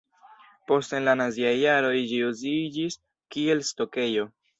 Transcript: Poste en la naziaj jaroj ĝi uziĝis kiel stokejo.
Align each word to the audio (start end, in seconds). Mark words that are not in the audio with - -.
Poste 0.69 0.95
en 0.99 1.03
la 1.07 1.13
naziaj 1.19 1.51
jaroj 1.63 1.91
ĝi 2.13 2.21
uziĝis 2.29 2.97
kiel 3.37 3.63
stokejo. 3.69 4.27